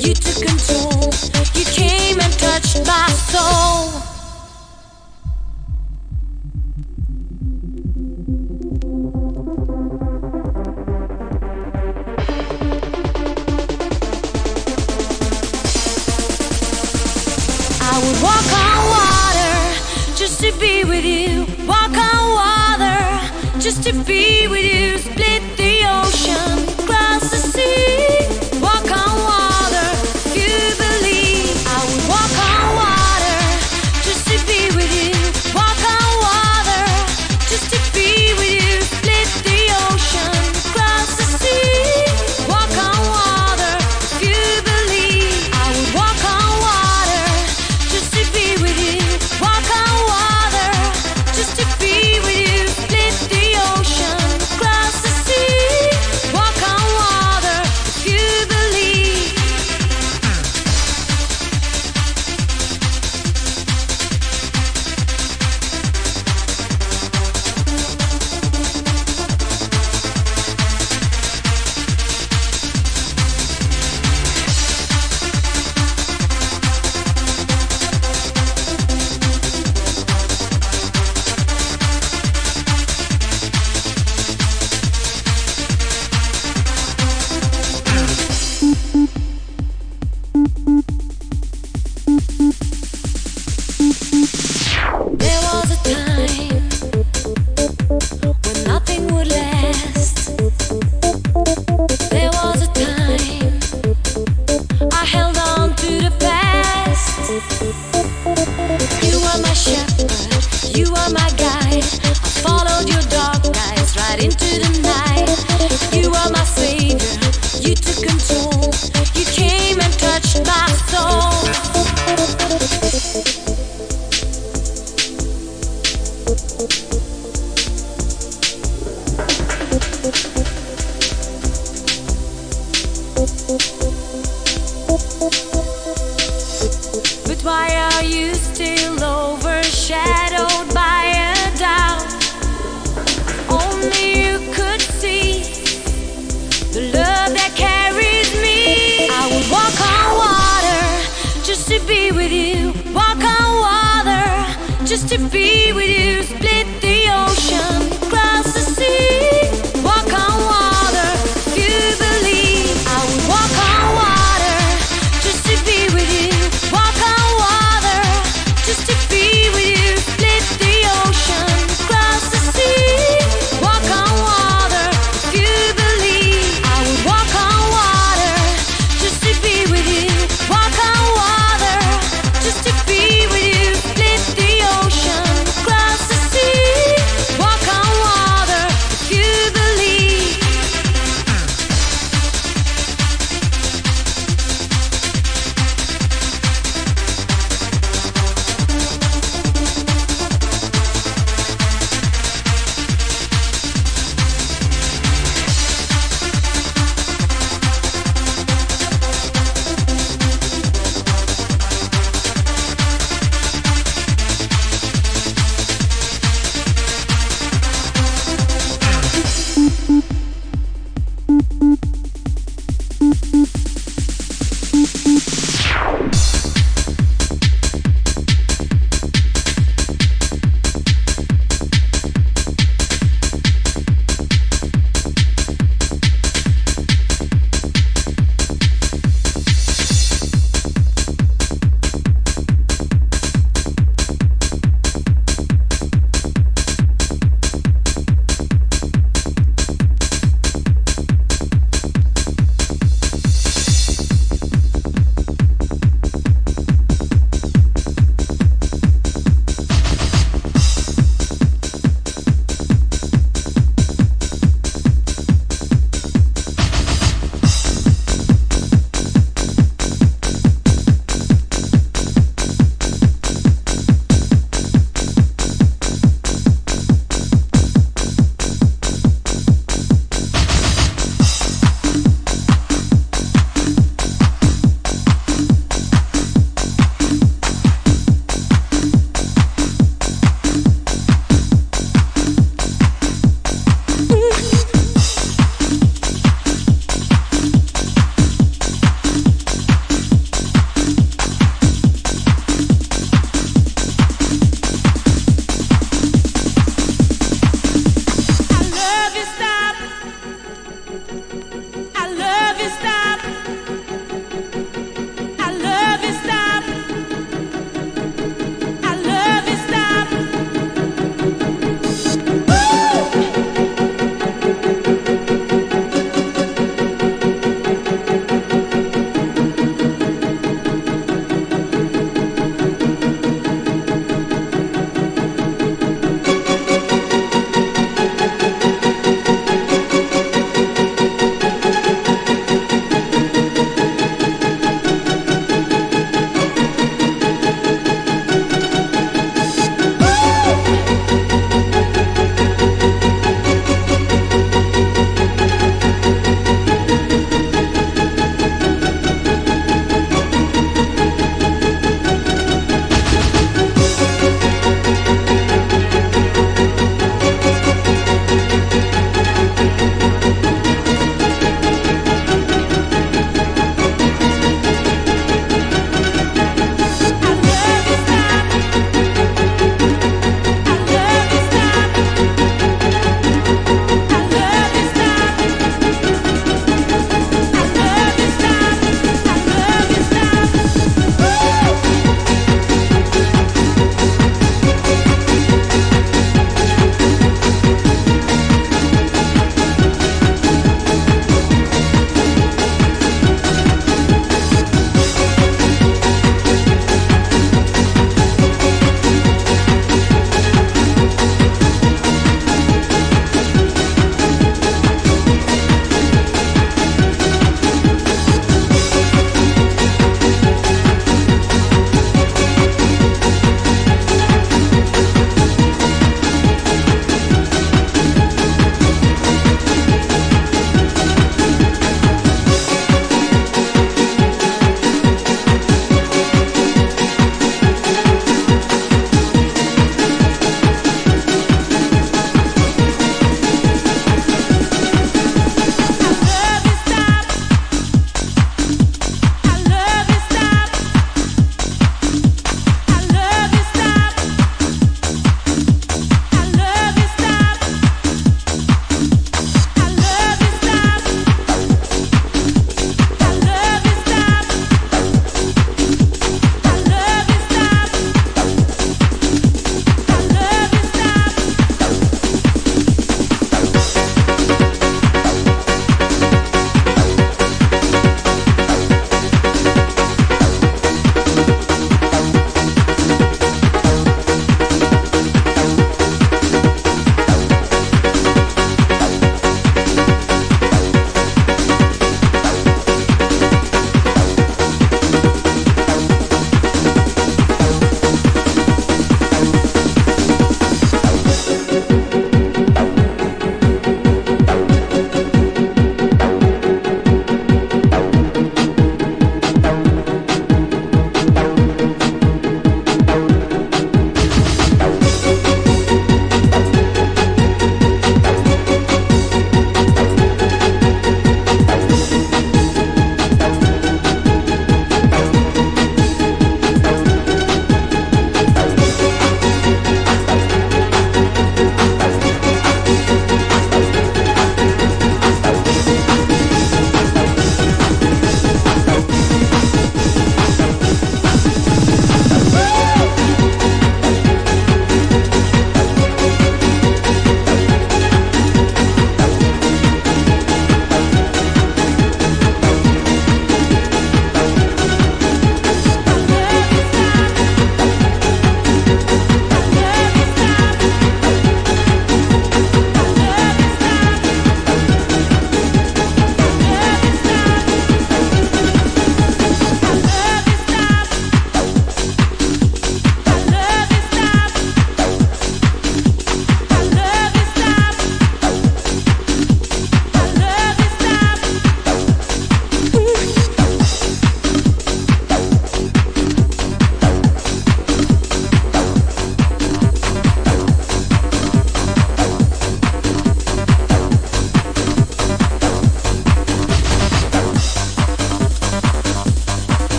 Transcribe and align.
You 0.00 0.14
took 0.14 0.46
control. 0.46 1.12
You 1.54 1.64
came 1.66 2.20
and 2.20 2.32
touched 2.38 2.86
my 2.86 3.06
soul. 3.10 4.09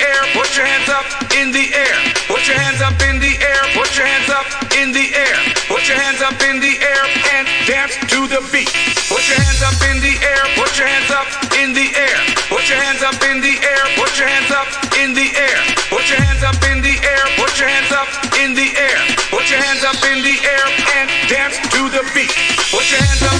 air, 0.00 0.20
put 0.32 0.56
your 0.56 0.66
hands 0.66 0.88
up 0.88 1.06
in 1.36 1.52
the 1.52 1.68
air. 1.72 1.96
Put 2.26 2.46
your 2.48 2.56
hands 2.56 2.80
up 2.80 2.96
in 3.06 3.20
the 3.20 3.36
air, 3.36 3.62
put 3.76 3.92
your 3.96 4.06
hands 4.06 4.30
up 4.30 4.46
in 4.80 4.92
the 4.92 5.06
air. 5.12 5.36
Put 5.68 5.86
your 5.86 5.98
hands 5.98 6.22
up 6.22 6.34
in 6.48 6.58
the 6.58 6.74
air 6.80 7.02
and 7.36 7.46
dance 7.68 7.94
to 8.10 8.26
the 8.26 8.40
beat. 8.50 8.70
Put 9.06 9.22
your 9.28 9.38
hands 9.38 9.62
up 9.62 9.78
in 9.90 10.02
the 10.02 10.14
air, 10.18 10.42
put 10.58 10.72
your 10.78 10.88
hands 10.88 11.10
up 11.10 11.28
in 11.62 11.72
the 11.72 11.86
air. 11.94 12.18
Put 12.48 12.66
your 12.68 12.78
hands 12.78 13.02
up 13.02 13.18
in 13.22 13.40
the 13.40 13.54
air, 13.54 13.82
put 13.94 14.12
your 14.18 14.26
hands 14.26 14.50
up 14.50 14.68
in 14.98 15.14
the 15.14 15.28
air. 15.36 15.58
Put 15.90 16.08
your 16.10 16.18
hands 16.18 16.42
up 16.42 16.58
in 16.70 16.82
the 16.82 16.94
air, 17.02 17.24
put 17.38 17.52
your 17.58 17.68
hands 17.68 17.92
up 17.92 18.08
in 18.40 18.54
the 18.54 18.68
air. 18.78 18.98
Put 19.30 19.46
your 19.50 19.60
hands 19.60 19.84
up 19.84 20.00
in 20.10 20.22
the 20.22 20.36
air 20.42 20.66
and 20.98 21.06
dance 21.28 21.56
to 21.70 21.82
the 21.90 22.02
beat. 22.14 22.30
Put 22.70 22.86
your 22.90 23.00
hands 23.00 23.22
up 23.22 23.39